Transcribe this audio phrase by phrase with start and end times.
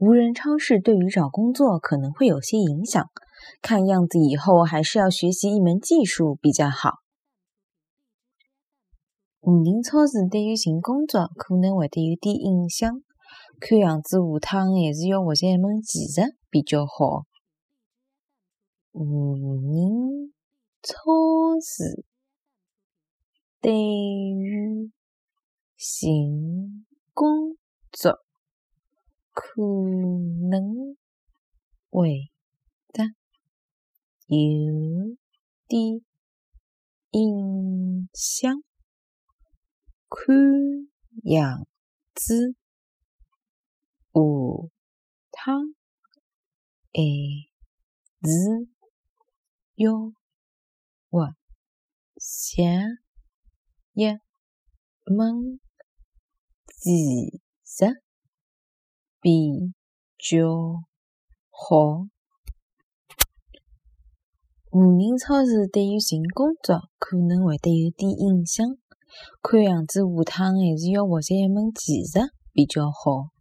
[0.00, 3.10] 无人超市对于找工作可能会有些影响，
[3.60, 7.00] 看样子以后还是要学习一门技术比较好。
[9.40, 12.90] 无人超市对于寻工作可能会得有点影响，
[13.60, 17.26] 看样子下趟还是要学习一门技术比较好。
[18.92, 20.32] 无人
[20.82, 20.94] 超
[21.60, 22.06] 市
[23.60, 24.90] 对于
[25.76, 27.58] 寻工
[29.42, 29.62] 可
[30.50, 30.98] 能
[31.88, 32.30] 会
[32.92, 33.04] 的
[34.26, 35.16] 有
[35.66, 36.04] 点
[37.12, 38.62] 影响。
[40.10, 40.34] 看
[41.22, 41.66] 样
[42.14, 42.54] 子
[44.12, 44.20] 下
[45.32, 45.74] 趟
[46.92, 47.00] 还
[48.20, 48.68] 是
[49.76, 50.12] 要
[52.18, 52.62] 学习
[53.94, 54.04] 一
[55.06, 55.58] 门
[56.66, 57.86] 技术
[59.20, 59.72] 比
[60.18, 60.48] 较
[61.50, 62.06] 好。
[64.72, 68.66] 无人超市对于寻工作可能会得有点影响。
[69.42, 72.20] 看样子下趟还是要学习一门技术
[72.52, 73.39] 比较好。